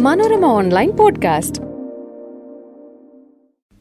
Manorama 0.00 0.44
online 0.44 0.96
podcast. 0.96 1.60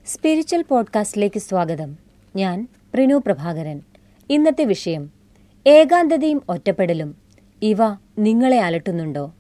spiritual 0.06 0.62
പോഡ്കാസ്റ്റിലേക്ക് 0.62 1.40
സ്വാഗതം. 1.40 1.98
ഞാൻ 2.36 2.68
പ്രിനു 2.94 3.16
പ്രഭാകരൻ. 3.16 3.82
ഇന്നത്തെ 4.30 4.64
വിഷയം 4.64 5.10
ഏകാന്തതയും 5.68 6.42
ഒറ്റപ്പെടലും. 6.50 7.16
ഇവ 7.62 7.78
നിങ്ങളെ 8.20 8.60
അലട്ടുന്നുണ്ടോ? 8.60 9.34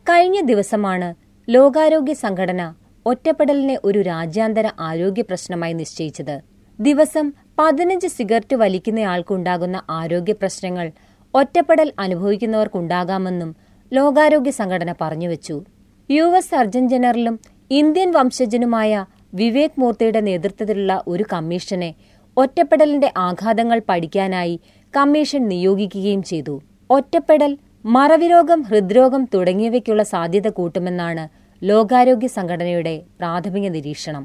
കഴിഞ്ഞ 0.00 0.40
ദിവസമാണ് 0.40 1.14
ലോകാരോഗ്യ 1.48 2.12
സംഘടന 2.12 2.74
ഒറ്റപ്പെടലിനെ 3.06 3.78
ഒരു 3.84 3.98
രാജ്യാന്തര 3.98 4.70
ആരോഗ്യ 4.80 5.22
പ്രശ്നമായി 5.22 5.72
നിശ്ചയിച്ചത്. 5.72 6.40
ദിവസം 6.80 7.32
പതിനഞ്ച് 7.58 8.08
സിഗരറ്റ് 8.08 8.56
വലിക്കുന്നയാൾക്കുണ്ടാകുന്ന 8.56 9.82
ആരോഗ്യ 9.90 10.32
പ്രശ്നങ്ങൾ 10.32 10.90
ഒറ്റപ്പെടൽ 11.34 11.92
അനുഭവിക്കുന്നവർക്കുണ്ടാകാമെന്നും 11.98 13.56
ലോകാരോഗ്യ 13.92 14.50
സംഘടന 14.50 14.94
പറഞ്ഞുവച്ചു 15.00 15.54
യു 16.10 16.24
എസ് 16.36 16.50
സർജൻ 16.50 16.88
ജനറലും 16.88 17.38
ഇന്ത്യൻ 17.70 18.10
വംശജനുമായ 18.12 19.04
വിവേക് 19.34 19.78
മൂർത്തിയുടെ 19.78 20.20
നേതൃത്വത്തിലുള്ള 20.20 21.02
ഒരു 21.06 21.24
കമ്മീഷനെ 21.32 21.94
ഒറ്റപ്പെടലിന്റെ 22.36 23.12
ആഘാതങ്ങൾ 23.16 23.80
പഠിക്കാനായി 23.88 24.60
കമ്മീഷൻ 24.94 25.48
നിയോഗിക്കുകയും 25.48 26.22
ചെയ്തു. 26.22 26.54
ഒറ്റപ്പെടൽ 26.90 27.58
മറവിരോഗം 27.84 28.62
ഹൃദ്രോഗം 28.62 29.24
തുടങ്ങിയവയ്ക്കുള്ള 29.34 30.02
സാധ്യത 30.02 30.48
കൂട്ടുമെന്നാണ് 30.48 31.24
ലോകാരോഗ്യ 31.62 32.26
സംഘടനയുടെ 32.26 32.94
പ്രാഥമിക 33.20 33.68
നിരീക്ഷണം. 33.68 34.24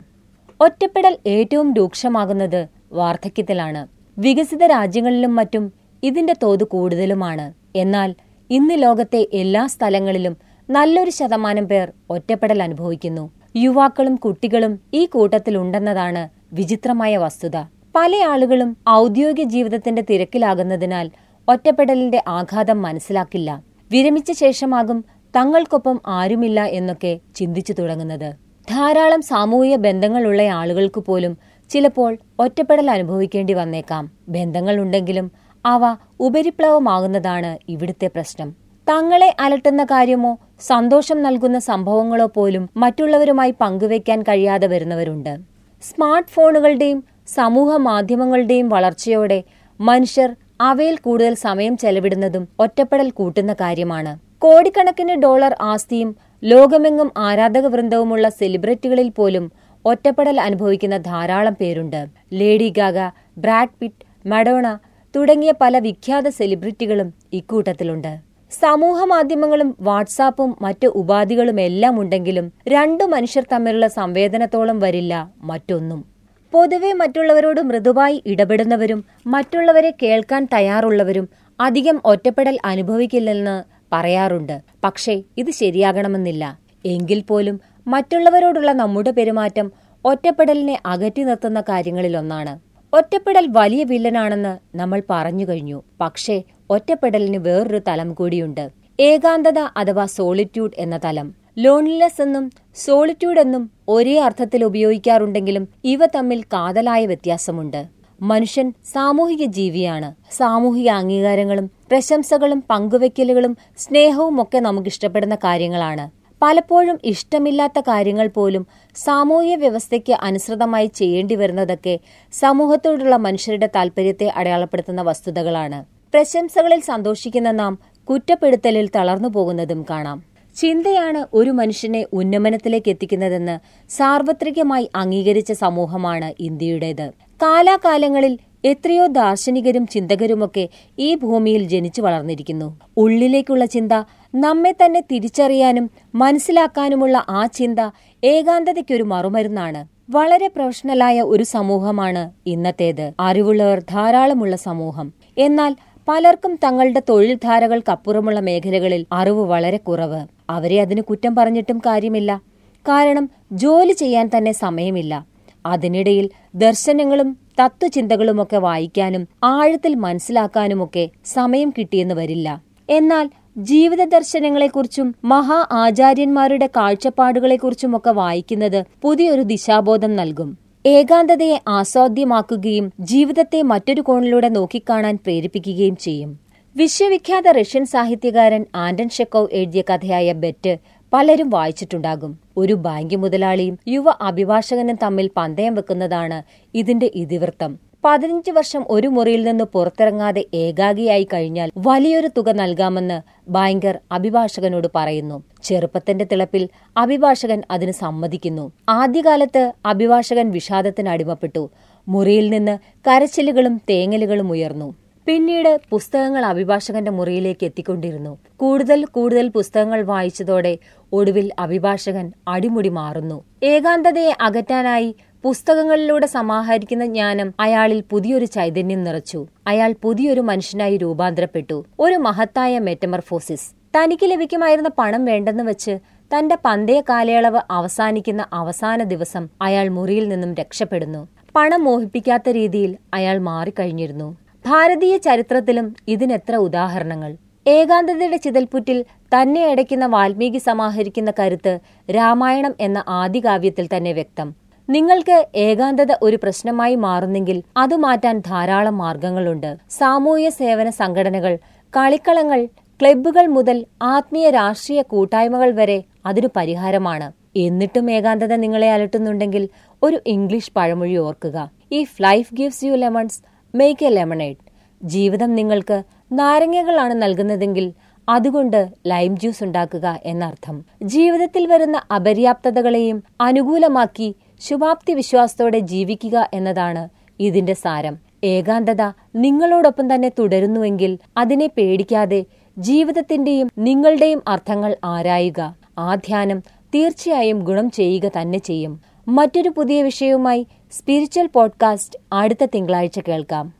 ഒറ്റപ്പെടൽ 0.59 1.17
ഏറ്റവും 1.27 1.73
രൂക്ഷമാകുന്നത് 1.73 2.61
വാർദ്ധക്യത്തിലാണ്. 2.91 3.81
വികസിത 4.17 4.63
രാജ്യങ്ങളിലും 4.65 5.35
മറ്റും 5.35 5.65
ഇതിന്റെ 6.03 6.35
തോത് 6.43 6.63
കൂടുതലുമാണ്. 6.63 7.53
എന്നാൽ 7.75 8.15
ഇന്ന് 8.49 8.83
ലോകത്തെ 8.83 9.27
എല്ലാ 9.33 9.67
സ്ഥലങ്ങളിലും 9.67 10.37
നല്ലൊരു 10.69 11.09
ശതമാനം 11.09 11.67
പേർ 11.67 11.91
ഒറ്റപ്പെടൽ 12.09 12.63
അനുഭവിക്കുന്നു. 12.63 13.31
യുവാക്കളും 13.55 14.15
കുട്ടികളും 14.15 14.79
ഈ 14.93 15.05
കൂട്ടത്തിലുണ്ടെന്നതാണ് 15.05 16.29
വിചിത്രമായ 16.53 17.17
വസ്തുത. 17.17 17.57
പല 17.95 18.15
ആളുകളും 18.15 18.77
ഔദ്യോഗിക 18.89 19.45
ജീവിതത്തിന്റെ 19.45 20.01
തിരക്കിലാകുന്നതിനാൽ 20.09 21.11
ഒറ്റപ്പെടലിന്റെ 21.49 22.23
ആഘാതം 22.27 22.81
മനസ്സിലാക്കില്ല. 22.81 23.63
വിരമിച്ച 23.91 24.31
ശേഷമാകും 24.31 25.05
തങ്ങൾക്കൊപ്പം 25.35 26.01
ആരുമില്ല 26.07 26.63
എന്നൊക്കെ 26.63 27.19
ചിന്തിച്ചു 27.35 27.73
തുടങ്ങുന്നത്. 27.73 28.33
ധാരാളം 28.71 29.21
സാമൂഹിക 29.21 29.75
ബന്ധങ്ങളുള്ള 29.75 30.41
ആളുകൾക്ക് 30.41 30.99
പോലും 30.99 31.37
ചിലപ്പോൾ 31.69 32.17
ഒറ്റപ്പെടൽ 32.39 32.91
അനുഭവിക്കേണ്ടി 32.91 33.53
വന്നേക്കാം. 33.53 34.11
ബന്ധങ്ങളുണ്ടെങ്കിലും 34.29 35.31
അവ 35.65 35.95
ഉപരിപ്ലവമാകുന്നതാണ് 36.19 37.57
ഇവിടുത്തെ 37.69 38.07
പ്രശ്നം. 38.07 38.49
തങ്ങളെ 38.89 39.35
അലട്ടുന്ന 39.39 39.83
കാര്യമോ 39.83 40.37
സന്തോഷം 40.59 41.23
നൽകുന്ന 41.23 41.59
സംഭവങ്ങളോ 41.59 42.25
പോലും 42.25 42.69
മറ്റുള്ളവരുമായി 42.77 43.53
പങ്കുവയ്ക്കാൻ 43.61 44.21
കഴിയാതെ 44.21 44.67
വരുന്നവരുണ്ട്. 44.67 45.39
സ്മാർട്ട് 45.81 46.29
ഫോണുകളുടെയും 46.29 47.03
സമൂഹ 47.27 47.77
മാധ്യമങ്ങളുടെയും 47.77 48.69
വളർച്ചയോടെ 48.69 49.43
മനുഷ്യർ 49.79 50.35
അവയിൽ 50.61 50.97
കൂടുതൽ 50.97 51.33
സമയം 51.33 51.77
ചെലവിടുന്നതും 51.77 52.47
ഒറ്റപ്പെടൽ 52.59 53.09
കൂട്ടുന്ന 53.09 53.53
കാര്യമാണ്. 53.53 54.19
കോടിക്കണക്കിന് 54.39 55.21
ഡോളർ 55.21 55.55
ആസ്തിയും 55.61 56.15
ലോകമെങ്ങും 56.43 57.11
ആരാധക 57.17 57.65
വൃന്ദവുമുള്ള 57.65 58.29
സെലിബ്രിറ്റികളിൽ 58.29 59.09
പോലും 59.09 59.51
ഒറ്റപ്പെടൽ 59.85 60.39
അനുഭവിക്കുന്ന 60.39 60.97
ധാരാളം 60.97 61.55
പേരുണ്ട്. 61.61 62.05
Lady 62.33 62.69
Gaga 62.77 62.97
Brad 63.37 63.75
Pitt 63.79 64.27
Madonna 64.27 64.67
തുടങ്ങിയ 65.15 65.53
പല 65.61 65.79
വിഖ്യാത 65.79 66.27
സെലിബ്രിറ്റികളും 66.27 67.13
ഇക്കൂട്ടത്തിലുണ്ട്. 67.33 68.17
സമൂഹ 68.51 69.03
മാധ്യമങ്ങളും 69.03 69.77
വാട്സാപ്പും 69.79 70.57
മറ്റ് 70.61 70.87
ഉപാധികളും 70.87 71.61
എല്ലാം 71.61 71.99
ഉണ്ടെങ്കിലും 71.99 72.51
രണ്ടു 72.67 73.03
മനുഷ്യർ 73.03 73.45
തമ്മിലുള്ള 73.51 73.87
സംവേദനത്തോളം 73.87 74.79
വരില്ല 74.79 75.31
മറ്റൊന്നും. 75.37 76.05
പൊതുവെ 76.53 76.93
മറ്റുള്ളവരോട് 76.93 77.61
മൃദുവായി 77.61 78.23
ഇടപെടുന്നവരും 78.25 79.05
മറ്റുള്ളവരെ 79.27 79.93
കേൾക്കാൻ 80.03 80.47
തയ്യാറുള്ളവരും 80.53 81.29
അധികം 81.59 82.01
ഒറ്റപ്പെടൽ 82.05 82.59
അനുഭവിക്കില്ലെന്ന് 82.65 83.63
പറയാറുണ്ട്. 83.91 84.61
പക്ഷേ 84.83 85.23
ഇത് 85.37 85.51
ശരിയാകണമെന്നില്ല. 85.51 86.59
എങ്കിൽ 86.85 87.21
പോലും 87.21 87.61
മറ്റുള്ളവരോടുള്ള 87.87 88.71
നമ്മുടെ 88.71 89.11
പെരുമാറ്റം 89.11 89.71
ഒറ്റപ്പെടലിനെ 90.05 90.79
അകറ്റി 90.85 91.23
നിർത്തുന്ന 91.23 91.61
കാര്യങ്ങളിലൊന്നാണ്. 91.61 92.74
ഒറ്റപ്പെടൽ 92.95 93.47
വലിയ 93.49 93.83
വില്ലനാണെന്ന് 93.83 94.77
നമ്മൾ 94.77 95.01
പറഞ്ഞു 95.09 95.47
കഴിഞ്ഞു. 95.47 95.83
പക്ഷേ 96.01 96.43
ഒറ്റപ്പെടലിന് 96.69 97.37
വേറൊരു 97.37 97.81
തലം 97.87 98.13
കൂടിയുണ്ട്. 98.13 98.69
ഏകാന്തത 98.99 99.59
അഥവാ 99.59 100.05
സോളിറ്റ്യൂഡ് 100.05 100.71
എന്ന 100.77 100.99
തലം. 101.05 101.33
ലോൺലിനെസ് 101.57 102.21
എന്നും 102.21 102.51
സോളിറ്റ്യൂഡ് 102.75 103.39
എന്നും 103.39 103.71
ഒരേ 103.87 104.19
അർത്ഥത്തിൽ 104.19 104.63
ഉപയോഗിക്കാറുണ്ടെങ്കിലും 104.63 105.67
ഇവ 105.83 106.05
തമ്മിൽ 106.05 106.41
കാതലായ 106.41 107.05
വ്യത്യാസമുണ്ട്. 107.05 107.85
മനുഷ്യൻ 108.21 108.73
സാമൂഹിക 108.93 109.45
ജീവിയാണ്. 109.45 110.15
സാമൂഹിക 110.31 110.89
അംഗീകാരങ്ങളും 110.89 111.71
പ്രശംസകളും 111.89 112.63
പങ്കുവെക്കലുകളും 112.69 113.57
സ്നേഹവും 113.77 114.41
ഒക്കെ 114.41 114.59
നമുക്ക് 114.59 114.87
ഇഷ്ടപ്പെടുന്ന 114.87 115.35
കാര്യങ്ങളാണ്. 115.35 116.14
പലപ്പോഴും 116.41 116.99
ഇഷ്ടമില്ലാത്ത 117.03 117.79
കാര്യങ്ങൾ 117.79 118.27
പോലും 118.27 118.67
സാമൂഹ്യ 118.95 119.55
വ്യവസ്ഥയ്ക്ക് 119.55 120.13
അനുസൃതമായി 120.13 120.91
ചെയ്യേണ്ടി 120.95 121.35
വരുന്നതൊക്കെ 121.35 121.99
സമൂഹത്തോടുള്ള 122.33 123.15
മനുഷ്യരുടെ 123.15 123.69
താൽപര്യത്തെ 123.75 124.27
അടയാളപ്പെടുത്തുന്ന 124.27 125.01
വസ്തുതകളാണ്. 125.01 125.85
പ്രശംസകളിൽ 126.13 126.79
സന്തോഷിക്കുന്ന 126.79 127.51
നാം 127.51 127.79
കുറ്റപ്പെടുത്തലിൽ 128.09 128.89
തളർന്നു 128.95 129.29
പോകുന്നതും 129.29 129.85
കാണാം. 129.89 130.23
ചിന്തയാണ് 130.55 131.27
ഒരു 131.33 131.49
മനുഷ്യനെ 131.49 132.05
ഉന്നമനത്തിലേക്ക് 132.13 132.89
എത്തിക്കുന്നതെന്ന് 132.89 133.55
സാർവത്രികമായി 133.89 134.89
അംഗീകരിച്ച 134.95 135.51
സമൂഹമാണ് 135.51 136.33
ഇന്ത്യയുടേത്. 136.39 137.24
കാലാകാലങ്ങളിൽ 137.41 138.37
എത്രയോ 138.65 139.07
ദാർശനികരും 139.07 139.87
ചിന്തകരുമൊക്കെ 139.87 140.69
ഈ 140.99 141.15
ഭൂമിയിൽ 141.15 141.67
ജനിച്ചു 141.67 142.01
വളർന്നിരിക്കുന്നു. 142.01 142.77
ഉള്ളിലേക്കുള്ള 142.97 143.65
ചിന്ത 143.65 143.93
നമ്മെ 144.35 144.71
തന്നെ 144.71 144.99
തിരിച്ചറിയാനും 144.99 145.89
മനസ്സിലാക്കാനുമുള്ള 146.15 147.25
ആ 147.29 147.45
ചിന്ത 147.45 147.77
ഏകാന്തതയ്ക്കൊരു 148.23 149.03
മറുമരുന്നാണ്. 149.03 149.87
വളരെ 150.09 150.47
പ്രൊഫഷണലായ 150.47 151.21
ഒരു 151.21 151.43
സമൂഹമാണ് 151.43 152.31
ഇന്നത്തേത്. 152.45 153.11
അറിവുള്ളവർ 153.19 153.79
ധാരാളമുള്ള 153.79 154.55
സമൂഹം. 154.55 155.13
എന്നാൽ 155.37 155.75
പലർക്കും 156.07 156.59
തങ്ങളുടെ 156.63 157.01
തൊഴിൽ 157.09 157.33
ധാരകൾക്കപ്പുറമുള്ള 157.33 158.39
മേഖലകളിൽ 158.39 159.05
അറിവ് 159.11 159.45
വളരെ 159.45 159.77
കുറവ്. 159.77 160.27
അവരെ 160.49 160.81
അതിന് 160.81 161.01
കുറ്റം 161.01 161.35
പറഞ്ഞിട്ടും 161.35 161.77
കാര്യമില്ല. 161.77 162.41
കാരണം 162.81 163.29
ജോലി 163.51 163.93
ചെയ്യാൻ 163.93 164.29
തന്നെ 164.37 164.51
സമയമില്ല. 164.51 165.25
അതിനിടയിൽ 165.65 166.29
ദർശനങ്ങളും 166.55 167.37
തത്വചിന്തകളുമൊക്കെ 167.61 168.57
വായിക്കാനും 168.57 169.27
ആഴത്തിൽ 169.43 169.95
മനസ്സിലാക്കാനുമൊക്കെ 169.95 171.09
സമയം 171.25 171.73
കിട്ടിയെന്ന് 171.77 172.15
വരില്ല. 172.15 172.61
എന്നാൽ 172.89 173.29
ജീവിത 173.57 174.03
ദർശനങ്ങളെക്കുറിച്ചും 174.03 175.15
മഹാ 175.23 175.67
ആചാര്യന്മാരുടെ 175.71 176.67
കാഴ്ചപ്പാടുകളെക്കുറിച്ചുമൊക്കെ 176.67 178.11
വായിക്കുന്നത് 178.11 178.83
പുതിയൊരു 179.01 179.41
ദിശാബോധം 179.41 180.15
നൽകും. 180.15 180.57
ഏകാന്തതയെ 180.85 181.61
ആസ്വാദ്യമാക്കുകയും 181.67 182.93
ജീവിതത്തെ 182.99 183.61
മറ്റൊരു 183.61 184.01
കോണിലൂടെ 184.01 184.49
നോക്കിക്കാണാൻ 184.49 185.15
പ്രേരിപ്പിക്കുകയും 185.15 185.95
ചെയ്യും. 185.95 186.39
വിശ്വവിഖ്യാത 186.75 187.51
റഷ്യൻ 187.51 187.85
സാഹിത്യകാരൻ 187.85 188.65
ആന്റൺ 188.75 189.09
ഷെക്കോവ് 189.09 189.47
എഴുതിയ 189.51 189.81
കഥയായ 189.81 190.33
ബെറ്റ് 190.33 190.77
പലരും 191.15 191.49
വായിച്ചിട്ടുണ്ടാകും. 191.49 192.37
ഒരു 192.57 192.73
ബാങ്ക് 192.73 193.15
മുതലാളിയും 193.15 193.79
യുവ 193.87 194.05
അഭിഭാഷകനും 194.21 194.97
തമ്മിൽ 195.03 195.29
പന്തയം 195.37 195.75
വെക്കുന്നതാണ് 195.75 196.43
ഇതിന്റെ 196.77 197.11
ഇതിവൃത്തം. 197.15 197.79
പതിനഞ്ച് 198.05 198.51
വർഷം 198.51 198.85
ഒരു 198.89 199.07
മുറിയിൽ 199.07 199.43
നിന്ന് 199.43 199.63
പുറത്തിറങ്ങാതെ 199.63 200.45
ഏകാഗിയായി 200.53 201.23
കഴിഞ്ഞാൽ 201.23 201.71
വലിയൊരു 201.77 202.29
തുക 202.37 202.49
നൽകാമെന്ന് 202.49 203.21
ബാങ്കർ 203.51 203.99
അഭിഭാഷകനോട് 204.11 204.87
പറയുന്നു. 204.95 205.43
ചെറുപ്പത്തിന്റെ 205.63 206.25
തിളപ്പിൽ 206.31 206.69
അഭിഭാഷകൻ 206.97 207.63
അതിന് 207.71 207.91
സമ്മതിക്കുന്നു. 207.91 208.71
ആദ്യകാലത്ത് 208.89 209.73
അഭിഭാഷകൻ 209.85 210.51
വിഷാദത്തിന് 210.51 211.09
അടിമപ്പെട്ടു. 211.09 211.69
മുറിയിൽ 212.07 212.49
നിന്ന് 212.49 212.77
കരച്ചിലുകളും 213.07 213.81
തേങ്ങലുകളും 213.89 214.51
ഉയർന്നു. 214.51 214.95
പിന്നീട് 215.25 215.79
പുസ്തകങ്ങൾ 215.89 216.45
അഭിഭാഷകന്റെ 216.45 217.11
മുറിയിലേക്ക് 217.11 217.65
എത്തിക്കൊണ്ടിരുന്നു. 217.65 218.37
കൂടുതൽ 218.57 219.05
കൂടുതൽ 219.05 219.47
പുസ്തകങ്ങൾ 219.47 220.03
വായിച്ചതോടെ 220.03 220.77
ഒടുവിൽ 221.13 221.51
അഭിഭാഷകൻ 221.59 222.31
അടിമുടി 222.47 222.89
മാറുന്നു. 222.89 223.43
ഏകാന്തതയെ 223.63 224.33
അകറ്റാനായി 224.41 225.15
പുസ്തകങ്ങളിലൂടെ 225.43 226.25
സമാഹരിക്കുന്ന 226.25 227.05
ജ്ഞാനം 227.05 227.53
അയാളിൽ 227.59 228.03
പുതിയൊരു 228.09 228.45
ചൈതന്യം 228.45 229.03
നിറച്ചു. 229.03 229.47
അയാൾ 229.67 229.95
പുതിയൊരു 230.01 230.41
മനുഷ്യനായി 230.41 230.97
രൂപാന്തരപ്പെട്ടു. 230.97 231.85
ഒരു 231.99 232.15
മഹത്തായ 232.15 232.79
മെറ്റമർഫോസിസ്. 232.79 233.71
തനിക്ക് 233.97 234.31
ലഭിക്കുമായിരുന്ന 234.31 234.89
പണം 234.97 235.25
വേണ്ടെന്ന് 235.25 235.63
വെച്ച് 235.63 235.99
തന്റെ 236.37 236.57
പന്തയ 236.65 237.01
കാലയളവ് 237.01 237.61
അവസാനിക്കുന്ന 237.71 238.45
അവസാന 238.53 239.03
ദിവസം 239.03 239.49
അയാൾ 239.61 239.89
മുറിയിൽ 239.89 240.27
നിന്നും 240.27 240.53
രക്ഷപ്പെടുന്നു. 240.53 241.27
പണം 241.55 241.83
മോഹിപ്പിക്കാത്ത 241.83 242.49
രീതിയിൽ 242.49 242.97
അയാൾ 243.13 243.37
മാറിക്കഴിഞ്ഞിരുന്നു. 243.37 244.37
ഭാരതീയ 244.67 245.17
ചരിത്രത്തിലും 245.17 245.95
ഇതിനെത്ര 246.07 246.55
ഉദാഹരണങ്ങൾ? 246.55 247.35
ഏകാന്തതയുടെ 247.67 248.37
ചിതൽപുറ്റിൽ 248.37 249.05
തന്നെ 249.33 249.67
അടയ്ക്കുന്ന 249.67 250.05
വാൽമീകി 250.05 250.57
സമാഹരിക്കുന്ന 250.57 251.33
കരുത്ത് 251.39 251.79
രാമായണം 252.15 252.73
എന്ന 252.79 253.03
ആദികാവ്യത്തിൽ 253.07 253.89
തന്നെ 253.97 254.13
വ്യക്തം. 254.13 254.55
നിങ്ങൾക്ക് 254.89 255.45
ഏകാന്തത 255.55 256.07
ഒരു 256.21 256.37
പ്രശ്നമായി 256.43 256.95
മാറുന്നെങ്കിൽ 256.95 257.63
അത് 257.77 257.95
മാറ്റാൻ 257.95 258.39
ധാരാളം 258.39 258.97
മാർഗങ്ങളുണ്ട്. 258.97 259.77
സാമൂഹ്യ 259.89 260.49
സേവന 260.49 260.89
സംഘടനകൾ 260.89 261.57
കളിക്കളങ്ങൾ 261.93 262.65
ക്ലബ്ബുകൾ 263.01 263.47
മുതൽ 263.47 263.85
ആത്മീയ 264.01 264.49
രാഷ്ട്രീയ 264.49 265.01
കൂട്ടായ്മകൾ 265.01 265.71
വരെ 265.71 266.03
അതിനു 266.25 266.47
പരിഹാരമാണ്. 266.55 267.31
എന്നിട്ടും 267.55 268.11
ഏകാന്തത 268.11 268.55
നിങ്ങളെ 268.55 268.91
അലട്ടുന്നുണ്ടെങ്കിൽ 268.91 269.69
ഒരു 270.03 270.19
ഇംഗ്ലീഷ് 270.27 270.71
പഴമൊഴി 270.75 271.17
ഓർക്കുക. 271.17 271.69
If 271.91 272.23
life 272.23 272.55
gives 272.55 272.85
you 272.85 272.93
lemons 272.95 273.54
make 273.75 274.05
a 274.05 274.09
lemonade. 274.09 274.55
ജീവിതം 275.03 275.55
നിങ്ങൾക്ക് 275.55 276.03
നാരങ്ങകളാണ് 276.31 277.21
നൽകുന്നതെങ്കിൽ 277.21 277.93
അതുകൊണ്ട് 278.29 278.87
ലൈം 279.07 279.37
ജ്യൂസ് 279.37 279.63
ഉണ്ടാക്കുക 279.63 280.19
എന്നർത്ഥം. 280.25 280.85
ജീവിതത്തിൽ 281.03 281.67
വരുന്ന 281.67 282.01
അപര്യാപ്തതകളെയും 282.15 283.23
അനുകൂലമാക്കി 283.41 284.35
ശുഭാപ്തി 284.59 285.13
വിശ്വാസത്തോടെ 285.13 285.79
ജീവിക്കുക 285.79 286.49
എന്നതാണ് 286.53 287.09
ഇതിന്റെ 287.39 287.73
സാരം. 287.73 288.17
ഏകാന്തത 288.43 289.01
നിങ്ങളോടൊപ്പം 289.35 290.15
തന്നെ 290.15 290.31
തുടരുന്നുവെങ്കിൽ 290.39 291.19
അതിനെ 291.37 291.67
പേടിക്കാതെ 291.67 292.45
ജീവിതത്തിന്റെയും 292.77 293.71
നിങ്ങളുടെയും 293.77 294.41
അർത്ഥങ്ങൾ 294.47 294.95
ആരായുക. 295.03 295.75
ആ 295.97 296.15
ധ്യാനം 296.15 296.59
തീർച്ചയായും 296.95 297.59
ഗുണം 297.59 297.91
ചെയ്യുക 297.91 298.31
തന്നെ 298.41 298.59
ചെയ്യും. 298.59 299.01
മറ്റൊരു 299.27 299.69
പുതിയ 299.69 300.03
വിഷയവുമായി 300.03 300.67
സ്പിരിച്വൽ 300.99 301.47
പോഡ്കാസ്റ്റ് 301.47 302.19
അടുത്ത 302.33 302.65
തിങ്കളാഴ്ച 302.65 303.19
കേൾക്കാം. 303.19 303.73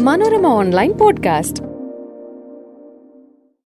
Manorama 0.00 0.46
online 0.46 0.92
podcast. 0.92 1.73